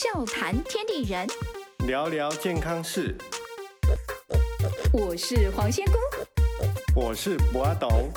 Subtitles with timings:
[0.00, 1.26] 笑谈天地人，
[1.88, 3.18] 聊聊健康事。
[4.92, 5.98] 我是黄仙姑，
[6.94, 8.08] 我是博阿董，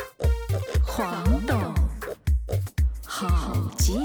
[0.86, 1.58] 黄董，
[3.04, 4.00] 好见。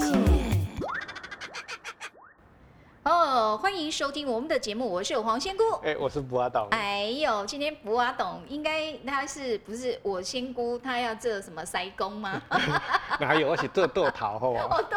[3.03, 5.63] 哦，欢迎收听我们的节目，我是黄仙姑。
[5.83, 6.67] 哎、我是博阿董。
[6.71, 10.79] 哎呦，今天博阿董应该他是不是我仙姑？
[10.79, 12.41] 他要做什么塞工吗？
[13.21, 13.49] 哪有？
[13.49, 14.65] 我是做豆桃好不好？
[14.81, 14.96] 哦，豆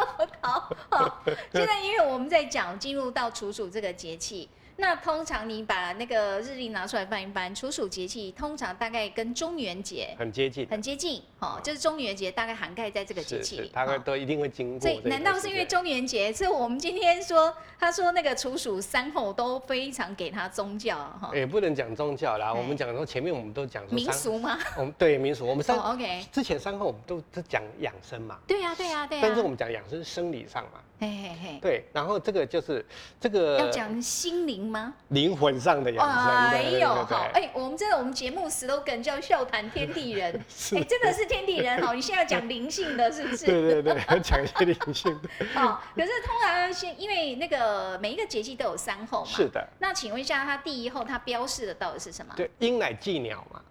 [1.25, 4.49] 现在因为我们在讲进入到处暑这个节气，
[4.81, 14.89] 那通常你把那个日历拿出来翻一翻，处暑节气通常大概跟中元节很接近，很接近，哦，就是中元节大概涵盖在这个节气里，，大概哦都一定会经过所。
[14.89, 16.33] 以难道是因为中元节？
[16.33, 24.57] 是我们今天说，他说那个处暑三候都非常给他宗教哈、也不能讲宗教啦，哎我们讲说前面我们都讲民，俗吗？
[24.75, 32.83] 我们对民俗，我们 三、哦，OK，之前三候我们都是讲养生嘛，对呀、对呀、对呀、但是我们讲养生生理上嘛，嘿嘿嘿，对，然后这个就是
[33.19, 34.93] 这个要讲心灵吗？
[35.09, 37.17] 灵魂上的养生，哎呦，对对对好，对。
[37.43, 43.45] 哎，我们这个我们节目 slogan 叫笑谈天地人， 是哎，真的是天地人好， 你现在要讲灵性的，是不是？
[43.45, 45.29] 对对对，要讲一些灵性的，
[45.61, 49.47] 哦，可是通常先因为那个每一个节气都有三候嘛，是。
[49.49, 52.33] 的，那请问一下，它第一候它标示的到底是什么？
[52.37, 53.61] 对，鹰乃祭鸟嘛，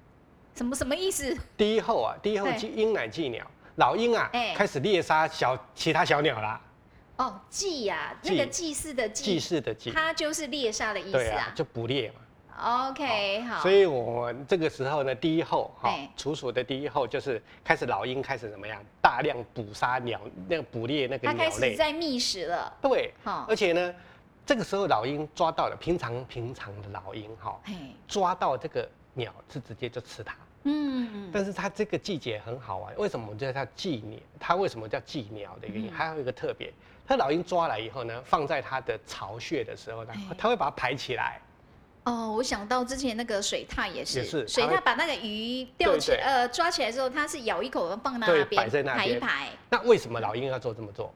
[0.54, 1.34] 什么什么意思？
[1.56, 6.60] 第一后啊，第一后对祭鹰乃祭鸟，老鹰啊哎开始猎杀小其他小鸟啦，
[7.20, 11.52] 哦，祭呀，祭那个祭祀的祭祭，祀的祭，它就是猎杀的意思啊，。
[11.54, 12.88] 就捕猎嘛。
[12.88, 13.60] OK，好。
[13.60, 21.50] 所以我们这个时候呢，第一后哈哎，处暑的第一后就是开始老鹰开始怎么样，大量捕杀鸟，那个捕猎那个它开。
[21.50, 22.72] 始在觅食了。
[22.80, 23.94] 对，好，而且呢，
[24.46, 27.74] 这个时候老鹰抓到了，平常平常的老鹰哈，嘿，
[28.08, 30.34] 抓到这个鸟是直接就吃它。
[30.64, 34.19] 嗯嗯，但是它这个季节很好玩，为什么我们叫它祭鸟？
[34.39, 35.91] 它为什么叫祭鸟的原因？
[35.91, 36.72] 嗯还有一个特别，
[37.06, 41.41] 它老鹰抓来以后呢，放在它的巢穴的时候呢哎，它会把它排起来。
[42.04, 49.49] 哦，我想到之前那个水獭也是，也是水獭把那个鱼钓起呃抓起来之后，它是咬一口放在那边，摆在那边排一排。
[49.69, 51.06] 那为什么老鹰要做这么做？
[51.06, 51.10] 对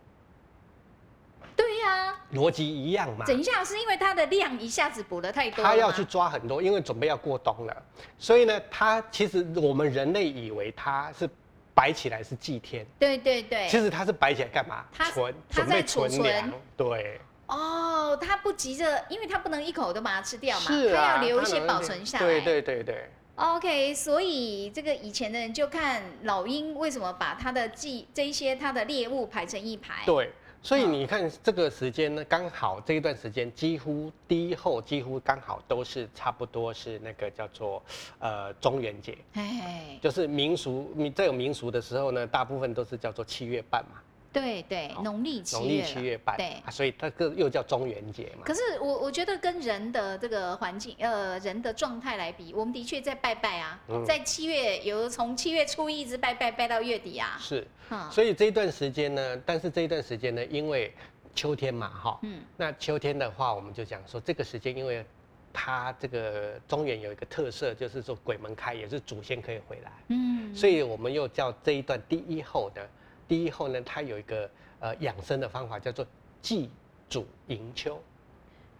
[1.97, 3.25] 呀、逻辑一样嘛。
[3.27, 7.83] 等一下是因为它的量一下子补了太多了它要去抓很多，因为准备要过冬了，
[8.19, 11.29] 所以呢，它其实我们人类以为它是
[11.75, 14.85] 摆起来是祭天，对对对，其实它是摆起来干嘛？
[14.93, 16.53] 它存它在准备存储存粮。
[16.77, 22.25] 对，哦，它不急着，因为它不能一口都把它吃掉嘛，它要留一些保存下来。
[22.25, 23.11] 对对对对。
[23.37, 30.05] OK，所以这个以前的人就看老鹰为什么把它的祭这一些它的猎物排成一排。
[30.07, 30.31] 对，
[30.65, 37.83] 所以嗯你看这个时间呢，刚好这一段时间几乎第一后几乎刚好都是差不多是那个叫做
[38.19, 44.01] 呃中元节，哎，就是民俗，你在有民俗的时候呢，大部分都是叫做七月半嘛，
[44.35, 46.47] 对对，好农历七农历月了七月半，对。
[46.67, 48.43] 啊，所以它个又叫中元节嘛。
[48.45, 54.05] 可是我我觉得跟人的这个环境，呃，人的状态来比，我们的确在拜拜啊，嗯。
[54.05, 58.11] 在七月有从七月初一一直拜拜拜到月底啊，是，嗯。
[58.11, 60.93] 所以这一段时间呢，但是这一段时间呢，因为
[61.35, 62.41] 秋天嘛，哈，嗯。
[62.57, 65.05] 那秋天的话，我们就讲说这个时间，因为
[65.53, 72.83] 它这个中原有一个特色，就是说鬼门开，也是祖先可以回来，嗯，所以我们又叫这一段第一后呢，
[73.27, 76.07] 第一后呢，它有一个呃养生的方法，叫做
[76.43, 76.71] 祭
[77.09, 78.01] 祖迎秋，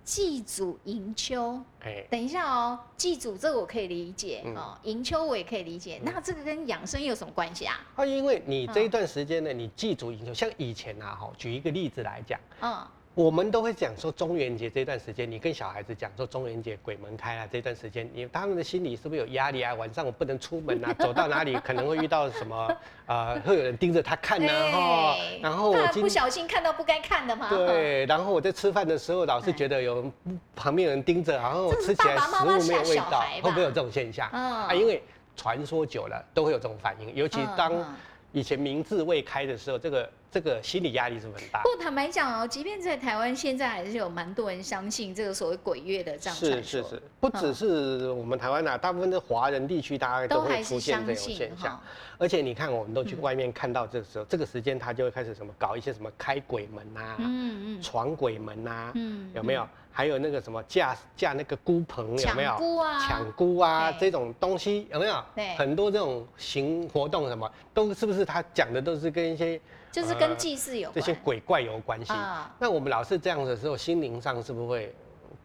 [0.05, 1.59] 祭祖迎秋。
[1.81, 4.55] 哎，等一下哦，祭祖这个我可以理解、嗯。
[4.55, 7.81] 哦，迎秋我也可以理解，那这个跟养生有什么关系啊？
[7.97, 12.39] 啊，因为你这一嗯段时间呢，你祭祖迎秋，像以前啊，哈，举一个例子来讲。
[12.61, 19.73] 嗯，我们都会讲说中元节这段时间，你跟小孩子讲说中元节鬼门开啊，这段时间你他们的心里是不是有压力啊？
[19.75, 22.77] 晚上我不能出门啊， 走到哪里可能会遇到什么
[23.07, 27.49] 呃，会有人盯着他看呢、啊、哈对，然后我不小心看到不该看的嘛。
[27.49, 30.11] 对，然后我在吃饭的时候老是觉得有
[30.57, 34.29] 旁边有人盯着，然后我吃起来食物没有味道会不会有这种现象？
[34.33, 35.01] 嗯啊，因为
[35.37, 37.95] 传说久了都会有这种反应，尤其嗯当嗯
[38.33, 41.69] 以前明智未开的时候，这个这个心理压力是不是很大不。
[41.69, 51.81] 过坦白讲哦，即便在台湾，现在还是有蛮多人相信这个所谓鬼月的这样是是是，不只是我们台湾啊，大部分的华人地区，大家都会出现这种现象。。
[52.19, 59.65] 而且你看，我们都去嗯外面看到这个时候，这个时间他就会开始什么搞一些什么开鬼门呐、嗯嗯闯鬼门呐、嗯，有没有？
[59.93, 62.59] 还有那个什么架架那个孤棚有没有抢？
[62.59, 62.99] 孤啊？
[63.07, 65.55] 抢孤啊这种东西有没有对？
[65.55, 69.61] 很多这种行活动什么都是不是他讲的都是跟一些
[69.95, 70.95] 就是跟祭祀有关。
[70.95, 72.13] 这些鬼怪有关系？
[72.13, 74.95] 啊，那我们老是这样的时候，心灵上是不是会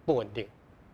[0.06, 0.48] 不稳定？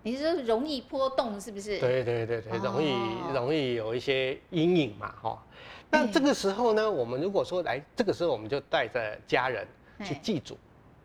[0.03, 1.79] 你是说容易波动是不是？
[1.79, 5.41] 对对对对，容易哦容易有一些阴影嘛，哈。
[5.89, 9.65] 那哎这个时候呢，我们如果说来，这个时候我们就带着家人
[10.03, 10.57] 去哎祭祖，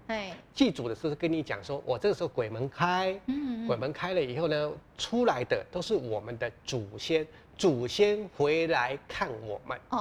[0.08, 7.25] 哎，祭祖的时候跟你讲说，我这个时候鬼门开，嗯鬼门开了以后呢，出来的都是我们的祖先，
[7.61, 9.79] 祖先回来看我们。
[9.91, 9.99] 哦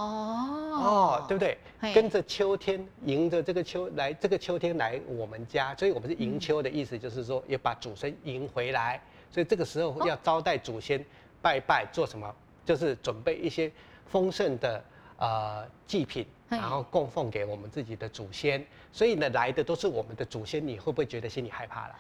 [0.82, 1.58] 哦，对不对？
[1.94, 9.02] 跟着秋天，迎着这个秋来，这个秋天来我们家，所以我们是迎秋的意思，就是说要把祖先迎回来。
[9.30, 11.04] 所以这个时候要招待祖先，
[11.42, 12.34] 拜拜，做什么？
[12.66, 13.70] 就是准备一些
[14.06, 14.82] 丰盛的
[15.18, 18.66] 呃祭品，然后供奉给我们自己的祖先。
[18.94, 21.96] 所以呢，来的都是我们的祖先，你会不会觉得心里害怕了？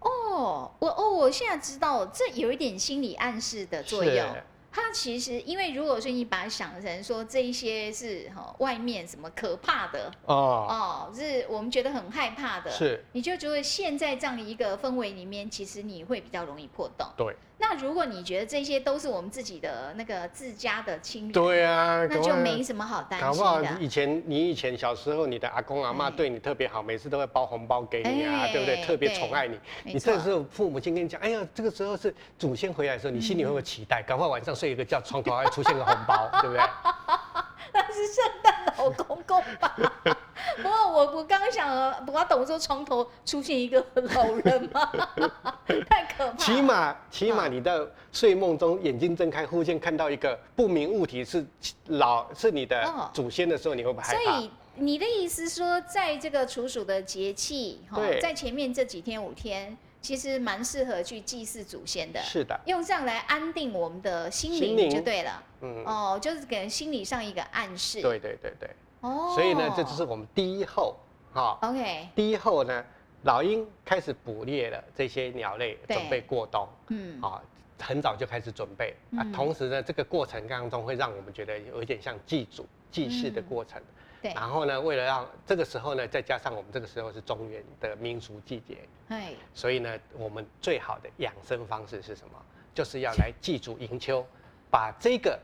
[0.00, 4.26] 哦，我哦，我现在知道，这有一点心理暗示的作用。
[4.72, 17.06] 是它其实，因为如果说你把它想成说这一些是哈、外面什么可怕的哦，哦，是我们觉得很害怕的，是，你就觉得现在这样一个氛围里面，其实你会比较容易破洞。
[17.16, 23.68] 对，那如果你觉得这些都是我们自己的那个自家的亲人，对啊，那就没什么好担心搞不好的。
[23.78, 28.82] 以前你以前小时候，你的阿公阿妈哎对你特别好，每次都会包红包给你啊，哎对不对？
[28.82, 29.60] 特别对宠爱你。
[29.84, 34.02] 你这时候父母亲跟你讲，哎呀，这个时候是祖先回来的时候，你心里会不会期待？
[34.02, 36.64] 搞不好晚上睡一个觉，床头还出现个红包，对不对？
[37.72, 39.76] 那是圣诞老公公吧？
[40.62, 44.90] 不过我我刚刚想了，我懂说床头出现一个老人吗？
[45.88, 46.36] 太可怕。
[46.36, 47.78] 起码起码嗯你在
[48.12, 51.46] 睡梦中眼睛睁开，忽然看到一个不明物体是
[51.86, 54.20] 老是你的哦祖先的时候，你会不会害怕？
[54.22, 65.42] 所以你的意思说，在这个处暑的节气，哈在前面这几天五天，其实蛮适合去祭祀祖先的，是的，用这样来安定我们的心灵就对了。
[65.62, 68.00] 嗯，哦，就是给人心理上一个暗示。
[68.00, 68.70] 对对对对。
[69.00, 70.96] 哦，所以呢，这就是我们第一后，
[71.32, 71.58] 哈。
[71.62, 72.84] OK，第一后呢，
[73.22, 76.68] 老鹰开始捕猎了这些鸟类，准备过冬。
[76.88, 77.40] 嗯，啊，
[77.78, 79.32] 很早就开始准备啊嗯。
[79.32, 83.80] 同时呢，这个过程当中会让我们觉得有一点像祭祖、祭祀的过程。
[84.22, 92.34] 对，然后呢，为了让这个时候呢，再加上我们这个时候是中原的民俗季节，哎，所以呢，我们最好的养生方式是什么？
[92.74, 94.24] 就是要来祭祖迎秋，
[94.70, 95.38] 把这个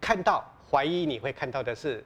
[0.00, 2.02] 看到怀疑你会看到的是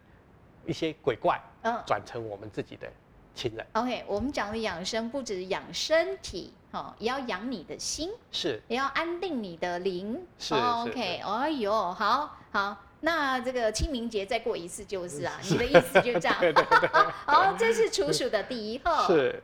[0.68, 2.86] 一些鬼怪，嗯转成我们自己的
[3.34, 3.66] 亲人。
[3.72, 10.24] ，OK，我们讲的养生不止养身体，哦、也要养你的心，是也要安定你的灵。
[10.38, 16.36] 是哦是 OK，哎呦，好好，那这个清明节再过一次就是啊，你的意思就这样。
[16.38, 16.88] 对 对对，
[17.24, 19.06] 好，这是处暑的第一后。。
[19.06, 19.42] 是。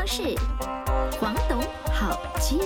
[0.00, 0.34] 康事，
[1.20, 1.60] 黄董
[1.92, 2.58] 好见。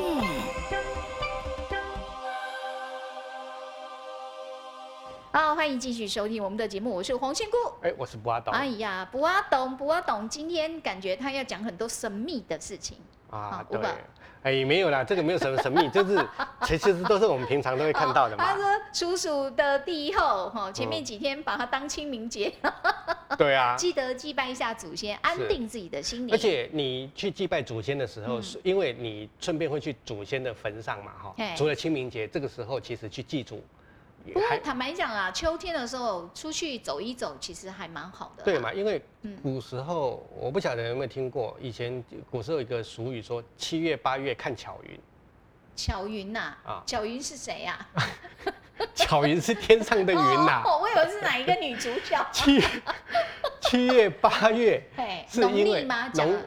[5.32, 7.56] 好，欢迎继续收听我们的节目，我是黄仙姑。
[7.82, 12.98] 哎，我是不阿董哎呀，不阿董，不阿董，今天感觉他要讲很多神秘的事情。
[13.30, 13.80] 啊好，对
[14.44, 16.22] 哎，没有啦，这个没有什么神秘， 就是
[16.64, 18.54] 其实都是我们平常都会看到的嘛他。
[18.54, 22.52] 说叔叔的第一后，哈，前面几天把它当清明节，
[23.38, 26.34] 对啊， 记得祭拜一下祖先，安定自己的心灵。
[26.34, 31.34] 而且你去祭拜祖先的时候，嗯是因为你顺便会去祖先的坟上嘛，哈。
[31.56, 33.64] 除了清明节，这个时候其实去祭祖，
[34.24, 38.44] 也不过还坦白讲啊，秋天的时候出去走一走，其实还蛮好的。
[38.44, 38.58] 对？
[38.58, 38.72] 嘛？
[38.72, 44.98] 因为嗯古时候我不晓得有没有听过，以前古时候有一个俗语说七月八月看巧云，
[45.76, 47.86] 巧云呐、啊巧云是谁呀、
[48.94, 50.62] 巧云是天上的云呐。
[50.64, 52.26] 哦，我以为是哪一个女主角。
[52.32, 52.62] 七
[53.60, 55.82] 七月八月嘿，是农因为？
[56.14, 56.40] 农了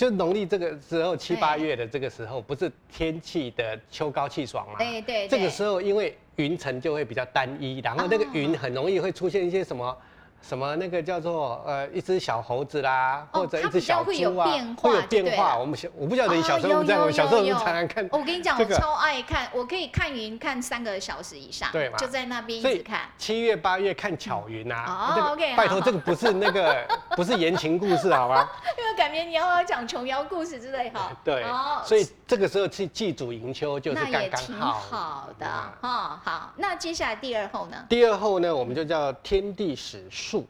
[0.00, 4.78] 就农历这个时候七哎八月的这个时候，不是天气的秋高气爽嘛？
[4.78, 9.94] 对对对，这个时候因为云层就会比较单一，然后那个哦云很容易会出现一些什么。
[10.42, 15.58] 什么那个叫做呃一只小猴子啦，哦或者一只小会有猪啊，变化会有变化。
[15.58, 18.02] 我们小我不晓得你小时候哦有没有这样，有我小时候常常看。
[18.06, 23.00] 哦我跟你讲，我超爱看，我可以看云看三个小时以上，对嘛就在那边一直看。
[23.18, 28.48] 七月八月看巧云哦啊，这个 OK，拜托这个不是那个 不是言情故事好吗？
[29.00, 31.10] 感觉你要讲琼瑶故事之类哈。
[31.24, 34.72] 对哦，所以这个时候去祭祖迎秋就是刚刚也挺好。
[34.74, 36.20] 好的嗯哈。
[36.22, 37.86] 好，那接下来第二后呢？
[37.88, 40.46] 第二后呢，我们就叫天地始肃，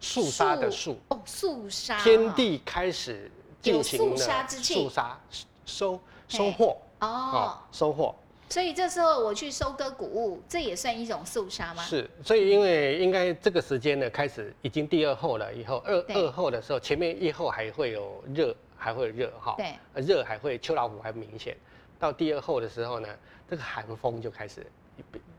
[0.00, 2.00] 肃杀的肃，哦，肃杀。
[2.00, 3.30] 天地开始
[3.62, 5.16] 进行了肃杀之气肃杀
[5.64, 8.12] 收收获哦哦，，收获
[8.48, 11.82] 所以这时候我去收割谷物，这也算一种肃杀吗？
[11.82, 19.74] 是，所以因为应该这个时间呢，开始已经第二后了，以后二二后的时候，前面一后还会有热，还会有热哈，对。
[19.94, 21.56] 呃，热还会秋老虎还明显，
[21.98, 23.08] 到第二后的时候呢，
[23.50, 24.64] 这个寒风就开始，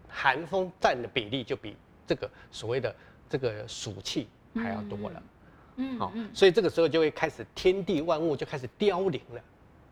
[0.10, 2.94] 寒风占的比例就比这个所谓的
[3.30, 5.24] 这个暑气还要多了，
[5.98, 9.42] 好、嗯嗯，所以这个时候就会开始天地万物就开始凋零了，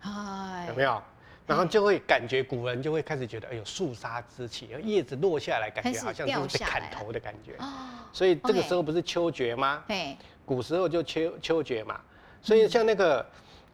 [0.01, 0.65] 哎。
[0.67, 1.01] 有没有？
[1.47, 7.53] 然后就会感觉古人就会开始觉得，哎呦，肃杀之气，叶子落下来，感觉好像掉是被砍头的感觉。
[7.59, 7.67] 哦，
[8.11, 9.83] 所以这个时候不是秋决吗？
[9.87, 12.01] 对，古时候就秋秋决嘛，
[12.41, 13.25] 所以像那个，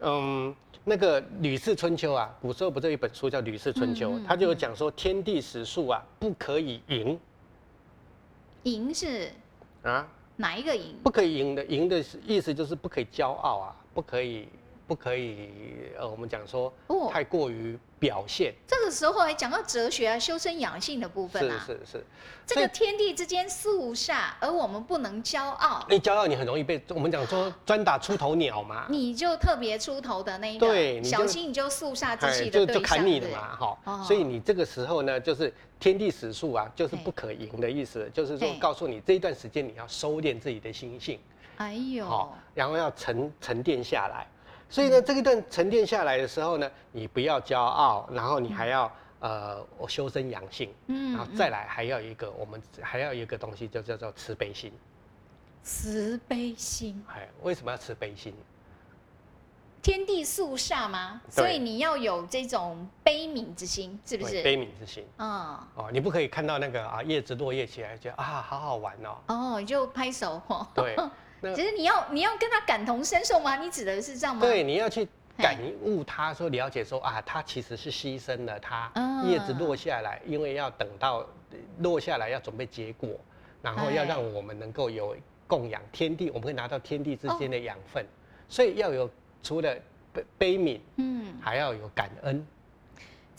[0.01, 7.17] 嗯，那个《吕氏春秋》啊，古时候不是有一本书叫《吕氏春秋》，嗯嗯它就有讲说天地时数啊，不可以赢。
[8.63, 9.31] 赢是
[9.83, 10.95] 啊，哪一个赢？
[11.01, 14.47] 不可以赢的，赢的意思就是不可以骄傲啊，不可以，
[14.91, 15.47] 不可以，
[15.97, 17.09] 呃，我们讲说哦。
[17.09, 21.63] 太过于表现，这个时候还讲到哲学啊、修身养性的部分是啊。
[21.65, 22.05] 是是，
[22.45, 34.03] 这个天地之间肃下，而我们不能骄傲，你骄傲你很容易被我们讲说专打出头鸟嘛，你就特别出头的那一个，小心你就肃杀之气就的对象，就砍你的嘛，哈、哦。
[34.05, 41.17] 所以你这个时候呢，就是天地始数啊，就是不可赢的意思，就是说告诉你这一段时间你要收敛自己的心性，
[41.55, 44.27] 哎呦，好、然后要沉沉淀下来。
[44.71, 54.71] 所以呢，这一段沉淀下来的时候呢，你不要骄傲，然后你还要、呃我修身养性，嗯然后再来还要有一个我们还要有一个东西就叫做慈悲心。
[55.61, 58.33] 慈悲心，哎，为什么要慈悲心？
[59.81, 61.21] 天地肃杀吗？
[61.29, 64.41] 所以你要有这种悲悯之心，是不是？
[64.41, 65.05] 悲悯之心。
[65.17, 69.17] 嗯，哦，你不可以看到那个啊叶子落叶起来，觉得啊好好玩哦。
[69.27, 70.65] 哦，你就拍手哦。
[70.73, 71.11] 对，那
[71.55, 73.55] 其实你要你要跟他感同身受吗？
[73.57, 74.41] 你指的是这样吗？
[74.41, 75.07] 对，你要去
[75.37, 81.25] 感悟他，说了解说啊，他其实是牺牲了他嗯叶子落下来，因为要等到
[81.79, 83.09] 落下来要准备结果，
[83.61, 85.15] 然后要哎让我们能够有
[85.47, 88.05] 供养天地，我们会拿到天地之间哦的养分，
[88.47, 89.09] 所以要有
[89.41, 89.75] 除了
[90.13, 92.45] 悲悲悯，嗯，还要有感恩。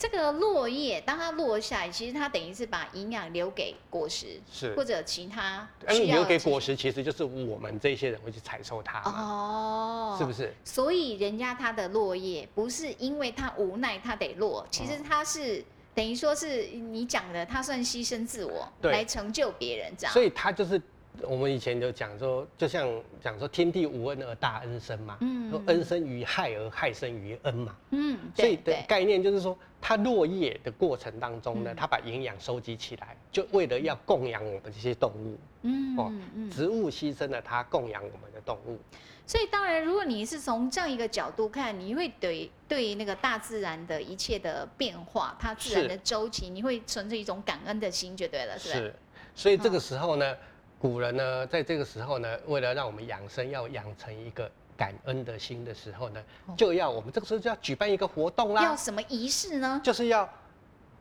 [0.03, 10.33] 这个落叶当它落下来，其实它等于是把营养留给果实，是或者其他而需要留给果实，其实就是我们这些人会去采收它，哦，是不？
[10.33, 10.53] 是？
[10.65, 15.63] 所以人家它的落叶不是因为它无奈它得落，其实它是
[15.95, 20.11] 等于说是你讲的，它算牺牲自我对来成就别人这样。
[20.11, 20.81] 所以他就是
[21.21, 22.89] 我们以前就讲说，就像
[23.21, 27.75] 讲说天地无恩而大恩生嘛，嗯说恩生于害而害生于恩嘛。
[27.91, 35.37] 嗯，所以的概念就是说，它落叶的过程当中呢嗯，它把营养收集起来，就为了要供养我们这些动物。
[35.61, 36.49] 嗯哦嗯。
[36.49, 38.79] 植物牺牲了它，供养我们的动物。
[39.25, 48.69] 所以当然，如果你是从这样一个角度看，你会对对那个大自然的一切的变化，它自然的周期，你会存着一种感恩的心就对了，是？
[48.69, 48.95] 是，
[49.33, 50.35] 所以这个时候呢，
[50.83, 56.21] 古人呢，在这个时候呢，为了让我们养生，要养成一个感恩的心的时候呢，
[56.57, 59.79] 就要我们这个时候就要举办一个活动啦，要什么仪式呢？
[59.81, 60.27] 就是要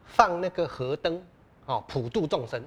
[0.05, 1.21] 放那个河灯，
[1.67, 2.65] 哦，普度众生。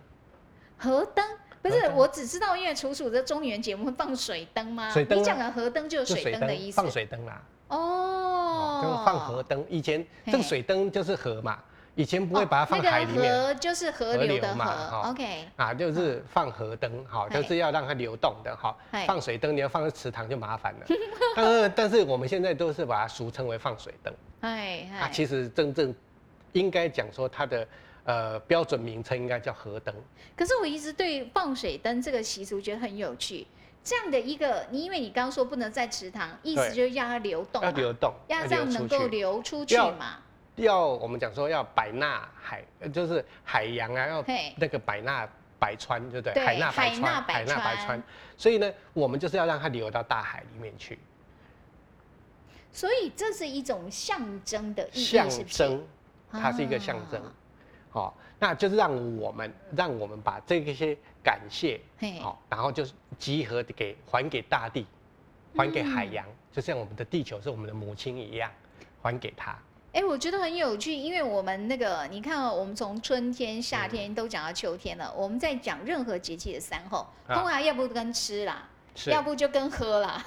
[0.77, 1.25] 河灯
[1.61, 4.89] 不是我只知道，因为楚楚的中元节目会放水灯吗？
[4.89, 6.75] 水灯啊你讲的河灯就是水灯的意思。
[6.75, 9.65] 放水灯啦，哦哦，，就放河灯。
[9.69, 11.63] 以前这个水灯就是河嘛，
[11.95, 13.15] 以前不会哦把它放海里面。
[13.15, 15.47] 那个河就是河河流流的河，OK。
[15.55, 19.05] 啊，就是放河灯，好，嘿就是要让它流动的，好嘿。
[19.07, 20.85] 放水灯你要放在池塘就麻烦了。
[21.35, 25.93] 但是但是我们现在都是把它俗称为放水灯啊，哎哎，其实真正
[26.51, 27.67] 应该讲说它的
[28.03, 29.95] 呃标准名称应该叫河灯。
[30.35, 33.47] 可是我一直对放水灯这个习俗觉得很有趣。
[33.83, 40.17] 这样的一个，你因为你刚刚说不能在池塘，意思就是让它流动，要流动，要这样能够流出去嘛。
[40.55, 44.25] 要我们讲说要百纳海，呃就是海洋啊，要
[44.57, 45.27] 那个百纳
[45.59, 46.33] 百川，对不对？
[46.33, 48.03] 对海纳百纳川，百海纳百川川。
[48.37, 50.97] 所以呢，我们就是要让它流到大海里面去，
[52.71, 55.29] 所以这是一种象征的意义，象？
[55.47, 55.83] 征，
[56.31, 57.31] 它是一个象征啊。
[57.89, 64.85] 好、那就是让我们让我们把这些感谢，嘿好、然后就是集合地给还给大地，
[65.55, 68.51] 还给海嗯洋，就像我们的地球是我们的母亲一样，
[69.01, 69.57] 还给它。
[69.95, 75.09] 哎、我觉得很有趣，因为我们那个，你看、哦，我们从春天、夏嗯天都讲到秋天了。
[75.15, 80.21] 我们在讲任何节气的三候，啊通常要不跟吃啦，是要不就跟喝啦，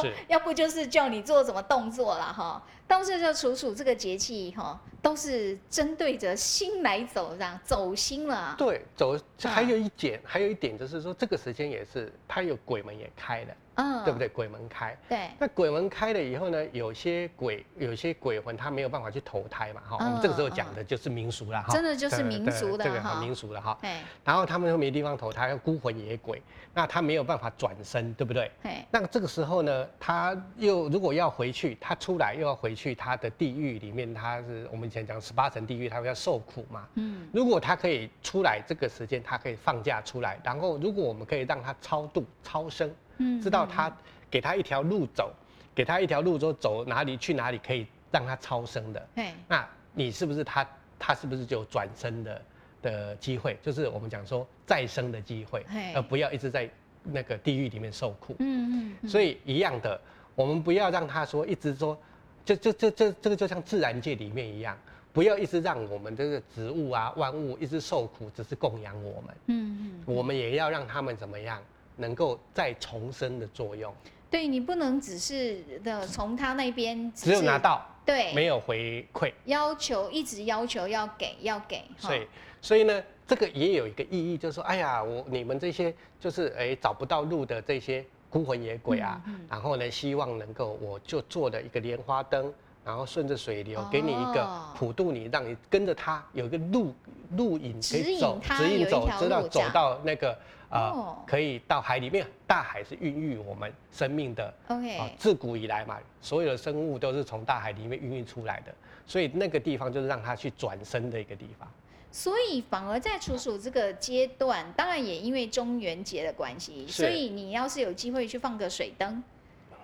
[0.00, 2.62] 是 要不就是叫你做什么动作啦，哈。
[2.88, 8.54] 倒是就处处这个节气哈，都是针对着心来走，这样走心了啊。
[8.58, 9.14] 对，走。
[9.14, 14.18] 啊还有一点，还有一点就是说，这个时间也是它有鬼门也开了，嗯，对不？
[14.18, 14.28] 对？
[14.28, 14.96] 鬼门开。
[15.08, 23.76] 对，那鬼门开了以后呢，有些鬼，有些鬼魂他没有办法去投胎嘛，哈、我们这个时候讲的就是民俗了，哈、真的就是民俗的这个哈民俗的哈。
[23.80, 23.90] 对
[24.24, 26.42] 然后他们又没地方投胎，又孤魂野鬼，
[26.74, 28.50] 那他没有办法转身，对不对？
[28.62, 36.86] 对，那这个时候呢，他又如果要回去，他出来又要回去他的地狱里面，他是我们以前讲十八层地狱，他会要受苦嘛。
[36.94, 43.90] 嗯，如果他可以出来这个时间，他可以放假出来，然后如果我们可以让他超度超生，嗯知道他
[44.28, 45.32] 给他一条路走，
[45.74, 50.66] 给他一条路说走哪里去哪里可以让他超生的，哎，那你是不是他
[50.98, 52.42] 他是不是就有转生的
[52.82, 53.56] 的机会？
[53.62, 56.68] 就是我们讲说再生的机会嘿，而不要一直在
[57.02, 58.34] 那个地狱里面受苦。
[58.40, 60.00] 嗯嗯嗯，所以一样的，
[60.34, 61.96] 我们不要让他说一直说，
[62.44, 64.76] 就就就这这个就像自然界里面一样，
[65.12, 71.60] 不要一直让我们这个植物啊万物一直受苦，只是供养我们，嗯嗯，我们也要让他们怎么样，
[72.00, 73.94] 能够再重生的作用。
[74.30, 78.32] 对你不能只是的从他那边只有拿到，对。
[78.32, 79.32] 没有回馈。
[79.44, 82.26] 要求一直要求要给要给，哈所以，
[82.62, 89.46] 所以呢，这个也有一个意义，就是说，哎呀，我你们这些就是哎找不到路的这些孤魂野鬼啊，嗯嗯。
[89.50, 92.52] 然后呢，希望能够我就做了一个莲花灯，
[92.84, 96.94] 然后顺着水流，给你一个哦普渡你，让你跟着他有一个路
[97.36, 100.38] 路引可指引以走，指引走，知道走到那个
[100.70, 104.52] 呃哦可以到海里面，大海是孕育我们生命的。
[104.68, 108.72] OK，啊，自古以来嘛，所有的生物都是从大海里面孕育出来的，
[109.06, 111.68] 所以那个地方就是让它去转身的一个地方。
[112.12, 119.22] 所以反而在处暑这个阶段，当然也因为中元节的关系，所以你要是有机会去放个水灯，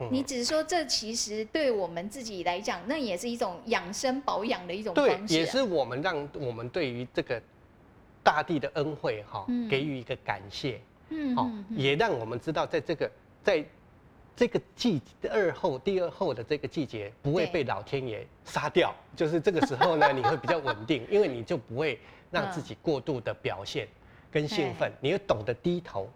[0.00, 5.38] 嗯你只是说这其实对我们自己来讲，那也是一种养生保养的一种，方式、啊。
[5.38, 7.40] 也是我们让我们对于这个
[8.26, 9.68] 大地的恩惠哈、嗯。
[9.68, 10.80] 给予一个感谢，
[11.10, 11.78] 嗯，哦嗯，嗯。
[11.78, 13.08] 也让我们知道在这个
[13.44, 13.64] 在
[14.34, 22.00] 这个季二后第二后的这个季节不会被老天爷杀掉，就是这个时候呢，你会比较稳定，因为你就不会
[22.32, 23.86] 让自己过度的表现
[24.30, 26.10] 跟兴奋，你会懂得低头。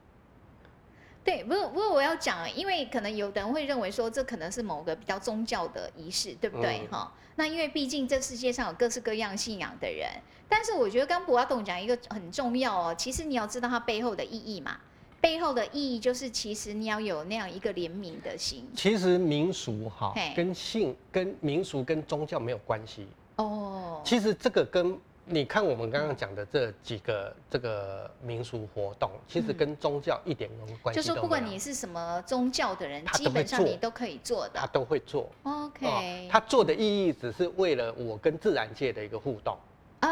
[1.23, 6.81] 对，不过不过我要讲啊，因为可能有的人会认为说这可能是某个比较宗教的仪式，对不对？
[6.85, 10.09] 嗯哈、那因为毕竟这世界上有各式各样信仰的人，
[10.49, 14.79] 但是我觉得刚博阿董讲一个很重要哦，其实你要知道它背后的意义嘛，
[15.21, 24.01] 背后的意义就是其实你要有那样一个怜悯的心其实民俗哈嘿跟信跟民俗跟宗教没有关系，哦。
[24.03, 24.99] 其实这个跟
[25.33, 30.93] 你看我们刚刚讲的这几个这个民俗活动，其实跟宗教一点关系都没有。
[30.93, 34.67] 就是不管你是什么宗教的人，基本上你都可以做的他。
[34.67, 35.31] 都会做。
[35.45, 39.57] OK，、哦，他做的意义只是为了我跟自然界的一个互动。
[40.03, 40.09] 哦，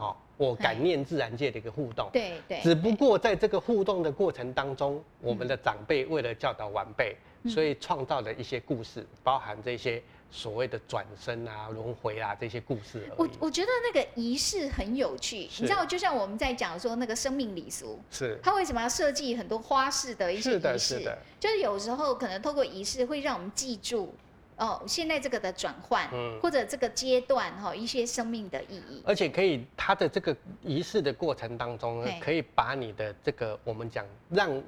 [0.00, 2.10] 哦，我感念自然界的一个互动。
[2.12, 13.08] 对对，只不过在这个互动的过程当中，我们的长辈为了教导晚辈，嗯所以创造了一些故事，包含这些所谓的转生啊、轮回啊这些故事。
[13.16, 18.38] 我我觉得那个仪式很有趣，你知道，就像我们在讲说那个生命礼俗，是。
[18.42, 20.98] 它为什么要设计很多花式的一些是的仪式。
[20.98, 21.18] 是的？
[21.38, 24.14] 就是有时候可能透过仪式会让我们记住
[24.56, 26.38] 哦，现在这个的转换，嗯。
[26.40, 29.02] 或者这个阶段哈、一些生命的意义。
[29.04, 34.62] 而且可以，它的这个仪式的过程当中呢，可以把你的这个我们讲让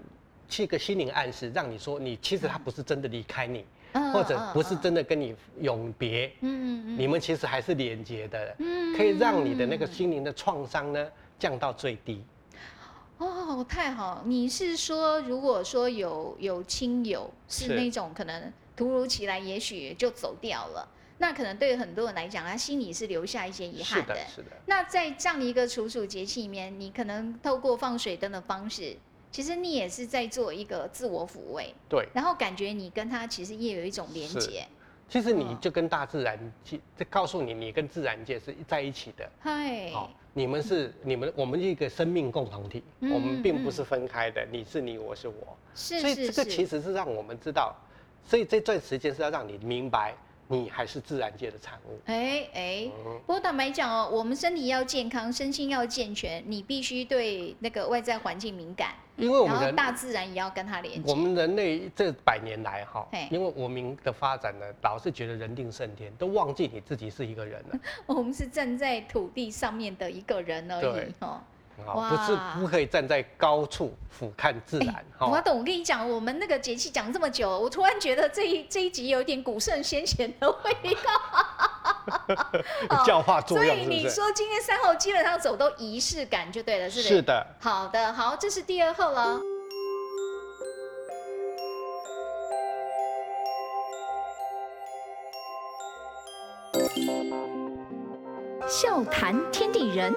[0.49, 12.23] 是一个心灵暗示，让你说你其实他不是真的离开你，嗯或者不是嗯真的跟你永别，嗯嗯你们其实还是连接的，嗯可以让你的那个心灵的创伤呢降到最低。
[13.19, 14.23] 哦，太好！
[14.25, 28.97] 你是说，如果说有有亲友是是那种可能突如其来，也许就走掉了，那可能对很多人来讲，他心里是留下一些遗是憾的，是的，那在这样的一个处暑节气里面，你可能透过放水灯的方式，
[29.33, 32.07] 其实你也是在做一个自我抚慰，对。
[32.13, 34.65] 然后感觉你跟他其实也有一种连接。
[35.09, 39.29] 其实你嗯就跟大自然，其这告诉你，你跟自然界是在一起的。
[39.41, 45.57] 嗨，好、你们是你们，我们是一个生命共同体，嗯我们并不嗯是分开的，你是你，我是我。
[45.75, 47.75] 是所以这个其实是让我们知道，
[48.25, 50.15] 所以这段时间是要让你明白，
[50.53, 51.99] 你还是自然界的产物。
[52.07, 52.91] 哎哎。
[53.05, 61.11] 嗯，不过坦白讲哦，我们身体要健康，身心要健全，你必须对那个外在环境敏感，因为我们大自然也要跟它连接。
[61.11, 67.79] 我们人类这百年来哈，因为文明的发展呢，老是觉得人定胜天，都忘记你自己是一个人了。
[68.07, 71.41] 我们是站在土地上面的一个人而已对哦。
[71.77, 75.05] 不是不可以站在高处俯瞰自然。
[75.19, 81.11] 哈，我懂，我跟你讲，我们那个节气讲这么久，我突然觉得这一这一集有点古圣先贤的味道。
[82.91, 83.65] 哦教化作所？
[83.65, 87.17] 以你说今天三号基本上走都仪式感就对了，是不是？
[87.17, 87.23] 是。
[87.23, 89.41] 的，好的，好，这是第二号了。
[98.69, 100.15] 笑谈天地人，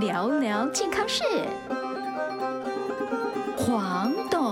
[0.00, 1.24] 聊聊健康事。
[3.56, 4.42] 黄董，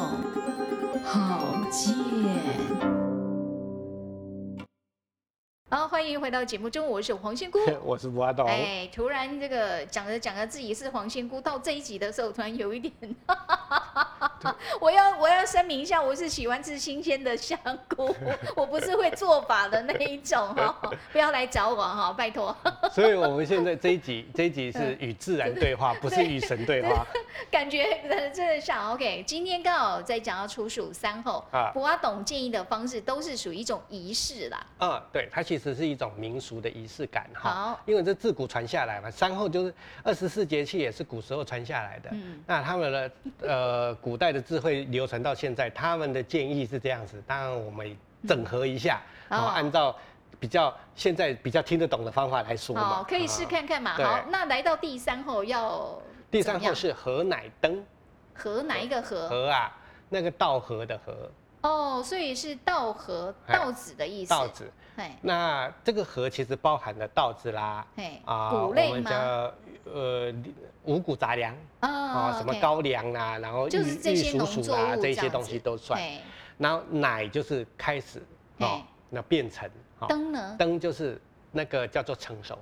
[1.05, 1.95] 好见。
[5.71, 7.59] 好，欢迎回到节目中，我是黄仙姑。
[7.85, 8.45] 我是吴阿道。
[8.45, 12.93] 哎，突然这个讲着讲着自己是黄仙姑，到这一集的时候，突然有一点，
[14.81, 17.59] 我要我要声明一下，我是喜欢吃新鲜的香
[17.89, 18.15] 菇，
[18.57, 20.75] 我不是会做法的那一种哈，
[21.13, 22.55] 不要来找我哈，拜托。
[22.93, 27.05] 所以我们现在这一集，这一集是与自然对话，不是与神对话。
[27.51, 28.01] 感觉
[28.35, 29.23] 真的像 OK。
[29.27, 34.67] 今天刚好在讲到处暑三后啊，不阿董建议的方式都是属于一种仪式啦。
[34.81, 37.51] 嗯，对，它其实是一种民俗的仪式感哈。
[37.51, 42.11] 好，因为这自古传下来嘛，三后就是二十四节气，也是古时候传下来的。
[42.13, 43.11] 嗯，那他们的
[43.43, 47.23] 呃古代的智慧流传到现在，他们的建议是这样子。
[47.27, 47.97] 当然我们
[48.27, 49.97] 整合一下，然后按照
[50.39, 53.05] 比较现在比较听得懂的方法来说嘛。
[53.09, 53.95] 可以试看看嘛。
[53.95, 56.01] 好，那来到第三后要。
[56.31, 57.85] 第三后是何乃登，
[58.35, 59.29] 何哪一个何？
[59.29, 59.73] 何啊，
[60.09, 61.13] 那个稻禾的禾。
[61.65, 64.31] 哦，所以是稻禾，稻子的意思。
[64.31, 64.71] 稻子。
[65.23, 67.85] 那这个禾其实包含了稻子啦，
[68.27, 69.11] 啊，谷类吗？
[69.93, 70.33] 呃，
[70.85, 76.01] 五谷杂粮啊，什么高粱啊，然后玉玉蜀黍啊，这些东西都算。
[76.59, 78.23] 然后奶就是开始
[78.59, 79.69] 哦，那变成。
[80.07, 80.57] 灯呢？
[80.59, 82.59] 灯就是那个叫做成熟。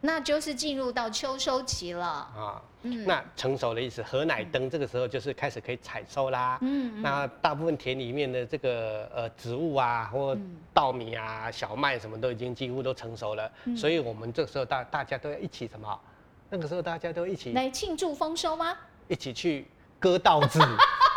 [0.00, 10.36] 那就是进入到秋收期了啊，嗯，那成熟的意思，禾乃登，这个时候就是开始可以采收啦，嗯，那大部分田里面的这个呃植物啊，或
[10.72, 16.00] 稻米啊、小麦什么都已经几乎都成熟了，所以我们这个时候大大家都要一起什么？
[16.48, 18.76] 那个时候大家都一起来庆祝丰收吗？
[19.08, 19.66] 一起去
[19.98, 20.60] 割稻子。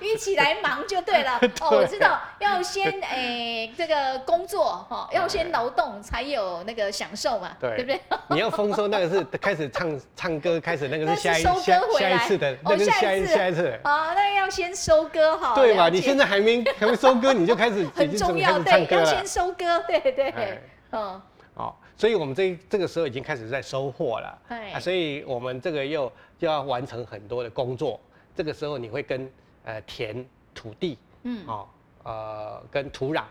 [0.00, 8.00] 一起来忙就对了 哦，我知道要先诶这个工作哈，要先劳动才有那个享受嘛，对不对？
[8.30, 11.54] 你要丰收那个是开始唱唱歌，开始那个是下一下
[11.98, 13.78] 下一次的，那个是下一下一次。
[13.84, 15.54] 好，那要先收割好。
[15.54, 15.88] 对嘛？
[15.88, 20.60] 你现在还没还没收割，你就开始 很重要，对，要先收割，对对，
[20.92, 21.20] 嗯。
[21.54, 27.98] 好，所以我们这这个时候已经开始在收获了，对，所以我们这个又就要完成很多的工作，
[28.34, 29.30] 这个时候你会跟。
[29.66, 30.24] 呃，田
[30.54, 31.68] 土地，嗯，哦，
[32.04, 33.24] 呃，跟土壤，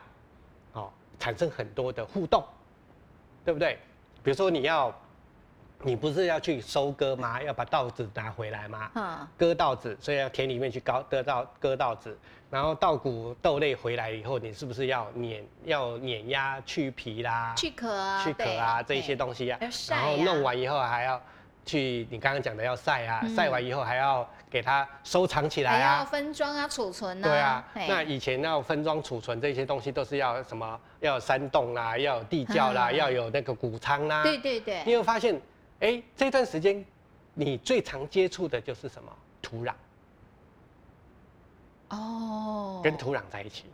[0.73, 2.43] 哦，产生很多的互动，
[3.45, 3.79] 对不对？
[4.21, 4.93] 比如说你要，
[5.81, 7.41] 你不是要去收割吗？
[7.41, 8.91] 要把稻子拿回来吗？
[8.95, 12.17] 嗯，割稻子，所以要田里面去割得到割稻子，
[12.49, 17.55] 然后稻谷豆类回来以后，你是不是要碾要碾压去皮啦？
[17.55, 21.21] 去壳啊，去壳啊，这一些东西啊，然后弄完以后还要。
[21.65, 27.27] 去你刚刚讲的要晒啊，晒完以后还要给它收藏起来啊，要分装啊，储存啊。
[27.27, 30.79] 对啊，那以前要分装储存这些东西都是要什么？
[30.99, 34.21] 要有山洞啦，要有地窖啦，要有那个谷仓啦。
[34.21, 34.83] 对对对。
[34.85, 35.41] 你会发现，
[35.79, 36.85] 哎，这段时间
[37.33, 39.11] 你最常接触的就是什么？
[39.41, 39.73] 土壤。
[41.89, 42.79] 哦。
[42.83, 43.65] 跟土壤在一起。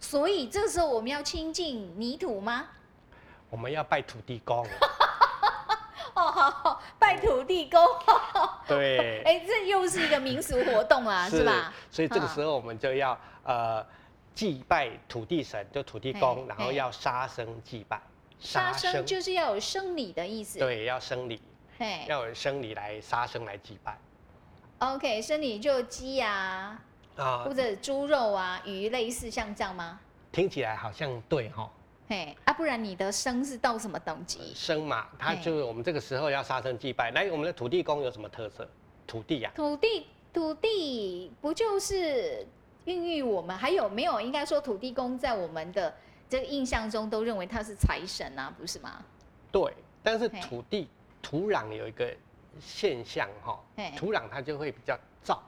[0.00, 2.64] 所以这时候我们要亲近泥土吗？
[3.50, 4.66] 我们要拜土地公。
[6.14, 7.80] 哦，好好拜土地公。
[8.66, 11.72] 对， 哎，这又是一个民俗活动啊，是吧？
[11.90, 13.84] 所以这个时候我们就要呃
[14.34, 18.00] 祭拜土地神，就土地公，然后要杀生祭拜。
[18.40, 20.58] 杀生就是要有生理的意思。
[20.58, 21.40] 对，要生理，
[22.06, 23.98] 要有生理来杀生来祭拜。
[24.78, 26.78] OK，生理就鸡啊，
[27.16, 29.98] 啊，或者猪肉啊、鱼类似像这样吗？
[30.30, 31.70] 听起来好像对哈。
[32.06, 34.52] 嘿啊，不然你的生是到什么等级？
[34.54, 37.10] 生嘛，它就是我们这个时候要杀生祭拜。
[37.12, 38.68] 来，我们的土地公有什么特色？
[39.06, 42.46] 土地呀，土地土地不就是
[42.84, 43.56] 孕育我们？
[43.56, 44.20] 还有没有？
[44.20, 45.94] 应该说土地公在我们的
[46.28, 49.02] 这个印象中都认为他是财神啊，不是吗？
[49.50, 50.88] 对，但是土地
[51.22, 52.14] 土壤有一个
[52.60, 53.58] 现象哈，
[53.96, 55.38] 土壤它就会比较燥，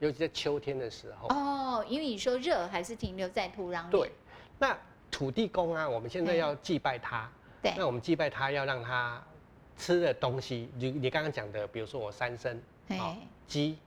[0.00, 1.28] 尤其在秋天的时候。
[1.28, 3.90] 哦，因为你说热还是停留在土壤里。
[3.90, 4.10] 对，
[4.58, 4.76] 那。
[5.14, 7.30] 土地公啊，我们现在要祭拜他。
[7.62, 7.72] 对。
[7.78, 9.22] 那我们祭拜他，要让他
[9.76, 12.56] 吃的东西，你你刚刚讲的，比如说我三牲，
[13.46, 13.78] 鸡、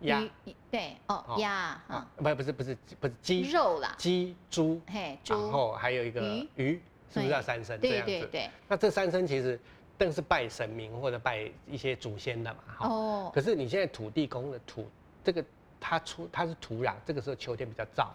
[0.00, 0.28] 鸭，
[0.68, 6.80] 对，哦，鸭啊，不不是不是不是鸡肉啦，鸡、猪，嘿，然后还有一个鱼，
[7.12, 7.78] 是不是叫三牲？
[7.78, 8.50] 对对对。
[8.66, 9.56] 那这三牲其实
[9.96, 12.60] 更是拜神明或者拜一些祖先的嘛。
[12.80, 13.30] 哦。
[13.32, 14.90] 可是你现在土地公的土
[15.22, 15.44] 这个。
[15.80, 18.08] 它出它是土壤，这个时候秋天比较燥，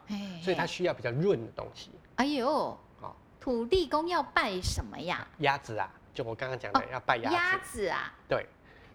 [0.44, 1.92] 所以它需要比较润的东西。
[2.16, 2.78] 哎呦，
[3.40, 5.28] 土地公要拜什么呀？
[5.40, 7.36] 鸭子啊，就我刚刚讲的要拜鸭子。
[7.36, 8.46] 鸭子啊，对，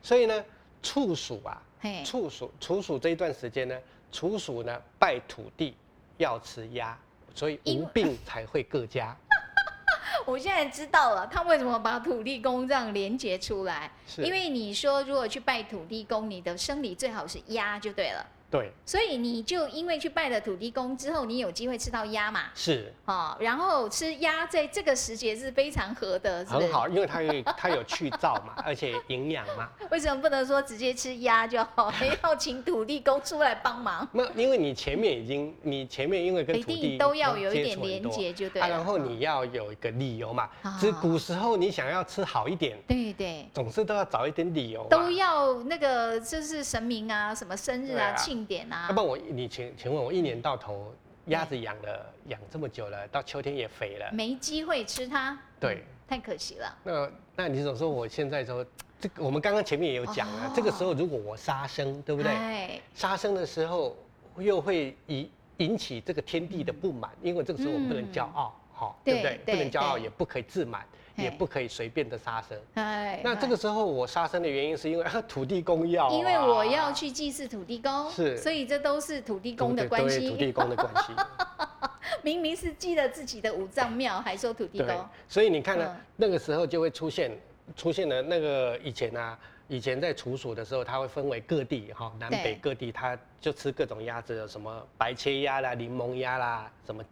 [0.02, 0.44] 所以呢，
[0.82, 1.60] 处暑啊，
[2.04, 3.76] 处暑处暑这一段时间呢，
[4.12, 5.76] 处暑呢拜土地
[6.16, 6.96] 要吃鸭，
[7.34, 9.16] 所以无病才会各家。
[10.26, 13.90] 我现在知道了，他为什么把土地公这样连接出来？
[14.18, 18.26] 因为你说如果去拜土地公，你的生理最好是鸭就对了。
[18.48, 22.44] 对，所以你就因为去拜了土地公之后，你有机会吃到鸭嘛？
[22.54, 26.56] 是哦，然后吃鸭在这个时节是非常合的，是是？
[26.58, 29.68] 很好，因为它有它有去燥嘛， 而且营养嘛。
[29.90, 31.90] 为什么不能说直接吃鸭就好？
[31.90, 34.08] 还要请土地公出来帮忙？
[34.12, 38.66] 没有因为你前面已经，你前面因为跟一土地定都要有一点连接就对了。
[38.66, 40.78] 啊，然后嗯你要有一个理由嘛啊。
[40.80, 43.48] 只古时候你想要吃好一点，对对。
[43.52, 44.86] 总是都要找一点理由。
[44.88, 48.86] 都要那个就是神明啊，什么生日啊、对啊庆典啊。
[48.88, 50.94] 要不，然我你请请问我一年到头
[51.26, 55.76] 鸭子养了养这么久了，到秋天也肥了，没机会吃它，对。
[55.76, 56.78] 嗯，太可惜了。
[56.84, 58.64] 那那你总说我现在说
[59.00, 60.52] 这个，我们刚刚前面也有讲了，哦。
[60.54, 62.30] 这个时候如果我杀生，对不对？
[62.30, 63.96] 哎，杀生的时候
[64.38, 69.40] 又会引引起这个天地的不满，因为这个时候我们不能骄傲，哈、对不对？
[69.44, 72.58] 不能骄傲，也不可以自满，嘿也不可以随便的杀生。
[72.74, 80.52] 哎，那这个时候我杀生的原因是因为 土地公要啊、因为我要去祭祀土地公，是所以这都是土地公的关系土地。
[80.52, 81.12] 公的关系。
[82.22, 87.30] 明明是祭了自己的五脏庙，还说土地对公，，所以你看呢，嗯那个时候就会出现
[87.76, 97.04] 出现了那个以前啊，以前在处暑的时候，它会分为各地哈，南北各地，它就吃各种鸭子，有什么白切鸭啦、柠檬鸭啦，什么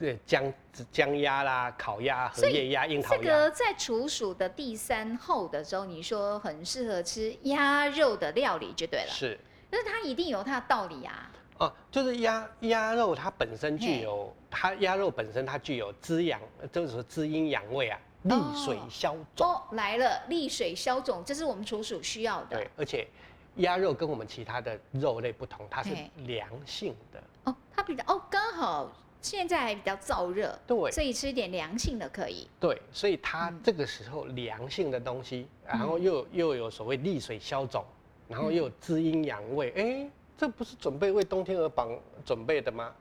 [0.00, 0.52] 呃姜
[0.90, 3.22] 姜鸭啦、烤鸭、荷所以叶鸭、樱桃这。
[3.22, 9.08] 个在处暑的第三后的时候，你说很适合吃鸭肉的料理就对了。
[9.10, 9.38] 是
[9.70, 11.30] 但是它一定有它的道理啊。
[11.58, 16.40] 哦，就是鸭鸭肉它本身具有，它鸭肉本身它具有滋养，
[16.72, 19.46] 就是说滋阴养胃啊，利水消肿。
[19.46, 22.56] 哦，来了，利水消肿，这是我们处暑需要的。
[22.56, 23.06] 对，而且
[23.56, 27.22] 鸭肉跟我们其他的肉类不同，它是嘿凉性的。
[27.44, 28.90] 哦，它比较哦，刚好
[29.24, 32.46] 现在还比较燥热，对所以吃一点凉性的可以。
[32.60, 37.82] 对，所以它嗯这个时候凉性的东西，然后又又有所谓利水消肿，
[38.28, 41.88] 然后又有滋阴养胃，哎、这不是准备为冬天而绑
[42.22, 42.92] 准备的吗？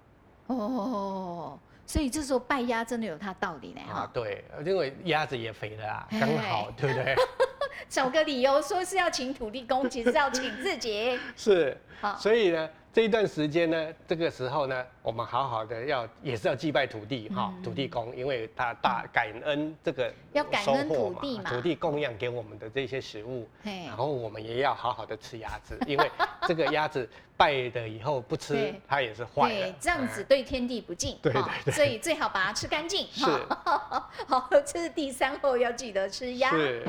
[0.47, 4.11] 哦，所以这时候拜鸭真的有它道理呢啊哈，。
[4.13, 7.15] 对，因为鸭子也肥了啊，嘿刚好， 对不对？
[7.89, 11.19] 找个理由说是要请土地公，其实是要请自己。
[11.35, 26.11] 是，好，所以呢，这一段时间呢，这个时候呢，我们好好的要也是要祭拜土地哈、嗯土地公，因为他大感恩这个要感恩土地嘛土地供养给我们的这些食物，然后我们也要好好的吃鸭子，因为
[26.47, 31.17] 这个鸭子拜了以后不吃，它也是坏对的，，这样子对天地不敬。
[31.19, 33.07] 对哈对对所以最好把它吃干净。
[33.11, 33.25] 是
[34.27, 36.51] 好，这是第三后要记得吃鸭。
[36.51, 36.85] 是。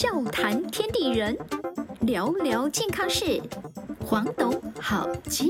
[0.00, 1.36] 笑谈天地人，
[2.00, 3.38] 聊聊健康事，
[4.06, 5.46] 黄董好见。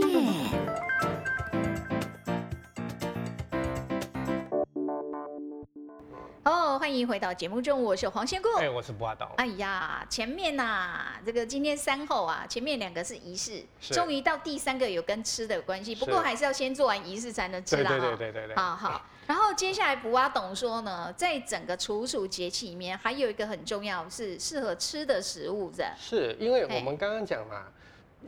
[6.42, 8.48] 哦，欢迎回到节目中，我是黄仙姑。
[8.58, 9.32] 哎、我是不阿岛。
[9.36, 17.88] 哎呀，前面呐、这个今天三后啊，前面两个是仪式，是终于到第三个有跟吃的有关系，不是过还是要先做完仪式才能吃啦。
[17.88, 18.56] 对对对对对。
[18.56, 25.88] 好好，然后接下来卜阿董说呢，在整个处暑节气里面，还有一个很重要是适合吃的食物的。
[25.96, 27.64] 是因为我们刚刚讲嘛，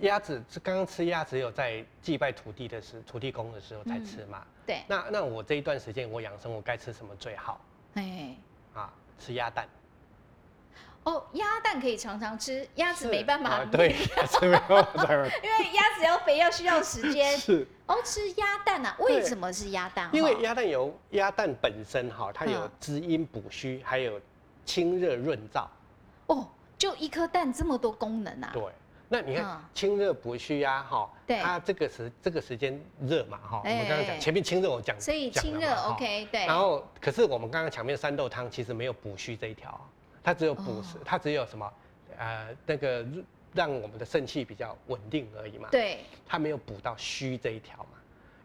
[0.03, 4.47] 鸭子是刚刚吃鸭只有在祭拜土地的时土地公的时候才吃嘛。
[4.65, 7.61] 对，那那我这一段时间我养生，我该吃什么最好
[7.95, 8.37] 哎，
[8.73, 8.89] 啊？
[9.19, 9.67] 吃鸭蛋。
[11.05, 15.07] 哦，鸭蛋可以常常吃，鸭子是没办法，啊对，鸭子没办法
[15.43, 17.37] 因为鸭子要肥要需要时间。
[17.37, 18.97] 是哦，吃鸭蛋啊？
[19.01, 20.09] 为什么是鸭蛋？
[20.13, 24.21] 因为哈鸭蛋有鸭蛋本身哈，它有嗯滋阴补虚，还有
[24.65, 25.67] 清热润燥。
[26.29, 28.51] 哦，就一颗蛋这么多功能啊。
[28.55, 28.63] 对，
[29.09, 36.47] 那你看嗯清热补虚啊，哈，对它这个时这个时间热嘛，哈，我们刚刚哎讲前面清热我讲，所以清热 OK 对。
[36.47, 39.79] 然后，可是我们刚刚前面三豆汤其实没有补虚这一条，
[40.23, 41.73] 它只有补哦，它只有什么，
[42.17, 43.05] 呃，那个
[43.55, 47.99] 让我们的肾气比较稳定而已嘛。，对，它没有补到虚这一条嘛。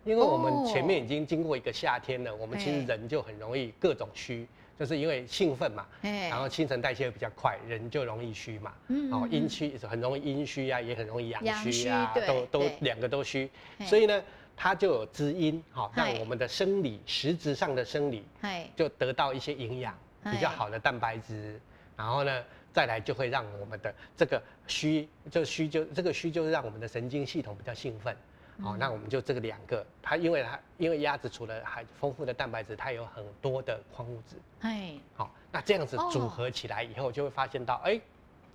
[0.04, 4.48] 因为我们前面哦已经经过一个夏天了，我们其实哎人就很容易各种虚，
[4.80, 8.74] 就是因为兴奋嘛，哎然后新陈代谢比较快，人就容易虚嘛。
[8.88, 9.50] 嗯哦，阴嗯。
[9.50, 12.78] 虚很容易阴虚啊，也很容易阳阳虚啊，都都对。
[12.80, 13.50] 两个都虚，
[13.82, 14.24] 所以呢，
[14.56, 19.94] 它就有滋阴，好、让我们的生理实质上的生理哎，就得到一些营养，
[20.32, 21.60] 比较好的蛋白质，
[21.96, 28.16] 然后呢，再来就会让我们的这个虚，就虚就这个虚就是让我们的神经系统比较兴奋。
[28.60, 34.36] 好、嗯那我们就这个两个，它因为它因为鸭子除了还丰富的蛋白质，它有很多的矿物质。
[34.62, 38.02] 哎，好、那这样子哦组合起来以后，就会发现到，哎、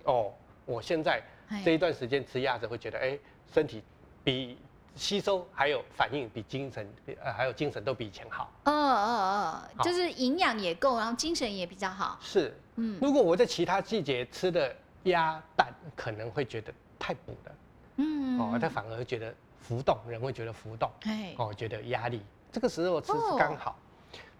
[0.03, 0.33] 哦，
[0.65, 3.17] 我现在哎这一段时间吃鸭子，会觉得，哎、
[3.53, 3.81] 身体
[4.25, 4.57] 比
[4.95, 6.87] 吸收还有反应比精神
[7.23, 8.51] 呃还有精神都比以前好。
[8.63, 12.17] 嗯嗯嗯，就是营养也够，然后精神也比较好。
[12.21, 17.55] 是，嗯如果我在其他季节吃的鸭蛋，可能会觉得太补了。
[17.97, 22.21] 嗯哦，他反而会觉得浮动，人会觉得浮动，哎，哦，觉得有压力。
[22.51, 23.75] 这个时候吃哦是刚好。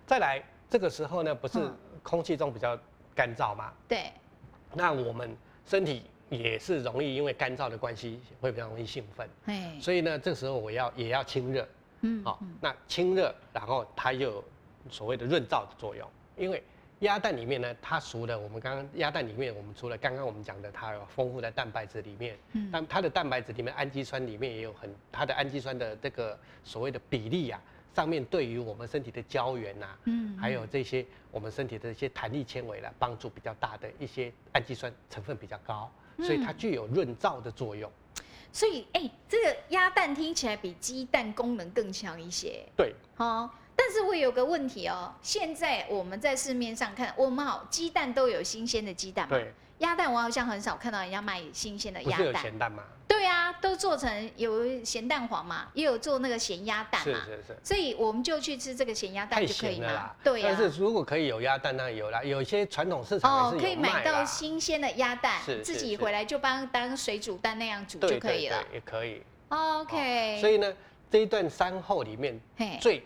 [0.05, 2.77] 再来，这个时候呢，不是嗯空气中比较
[3.15, 3.71] 干燥吗？
[3.87, 4.11] 对，
[4.73, 5.35] 那我们
[5.65, 6.03] 身体
[6.37, 9.29] 也是容易因为干燥的关系，会比较容易兴奋。
[9.45, 11.67] 哎，所以呢，这时候我要也要清热，
[12.01, 14.43] 嗯好、那清热，然后它又有
[14.89, 16.61] 所谓的润燥的作用，因为
[16.99, 22.69] 鸭蛋里面呢，它除了我们刚刚鸭蛋里面，我们除了刚刚我们讲的它有丰富的蛋白质里面，嗯。
[22.71, 27.61] 但它的蛋白质里面氨基酸里面也有很它的氨基酸的这个所谓的比例啊，
[27.93, 37.91] 上面对于我们身体的胶原呐、嗯还有这些我们身体的一些弹力纤维啦，帮助比较大的一些氨基酸成分比较高，所以它具有润燥的作用。
[38.51, 42.63] 所以哎，这个鸭蛋听起来比鸡蛋功能更强一些。
[42.77, 52.41] 对，哦，但是我有个问题哦，现在我们在市面上看，我们好鸡蛋都有新鲜的鸡蛋嘛，对，鸭蛋我好像很少看到人家卖新鲜的鸭蛋。
[52.41, 52.83] 咸蛋吗？
[53.05, 57.57] 对啊，都做成有咸蛋黄嘛，也有做那个咸鸭蛋嘛，是是是。
[57.63, 64.23] 所以我们就去吃这个咸鸭蛋就可以吗咸了啦？，对啊但，是如果可以有鸭蛋，那有啦，有些传统市场哦，可以买到。
[64.23, 68.57] 新鲜的鸭蛋，是是是自己回来就帮当水煮蛋那样煮就可以了。
[68.63, 69.21] 对对也可以。
[69.49, 70.73] OK，所以呢，
[71.11, 73.05] 这一段山后里面嘿，最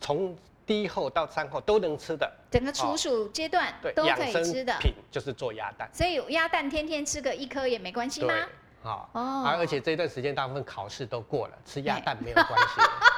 [0.00, 0.34] 从
[0.66, 5.88] 低后到餐后都能吃的，整个处暑阶段对，都可以吃的，品就是做鸭蛋。
[5.92, 8.28] 所以鸭蛋天天吃个一颗也没关系吗？
[8.28, 8.44] 对，
[8.82, 12.80] 好，哦啊，而且这段时间大部分考试都过了，吃鸭蛋没有关系。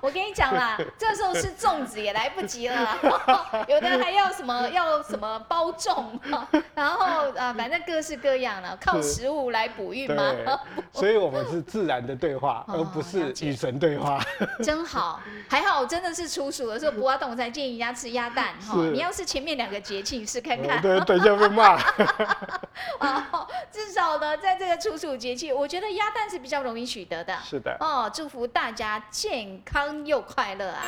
[0.00, 2.98] 哦，我跟你讲啦，这时候吃粽子也来不及了啦，
[3.68, 6.06] 有的还要什么要什么包粽，
[6.74, 10.32] 然后啊，反正各式各样了，靠食物来补运嘛，
[10.92, 14.20] 所以我们是自然的对话，哦而不是与神对话。
[14.62, 18.74] 真好，还好真的是处暑的时候，不阿董才建议人家吃鸭蛋哈。
[18.74, 21.80] 是你要是前面两个节庆试看看，对，等一下被骂。
[22.98, 27.36] 哦，至少呢，在这个处暑节气，我觉得鸭蛋是比较容易取得的。
[27.44, 27.76] 是的。
[27.80, 30.84] 哦，祝福大家健康又快乐啊！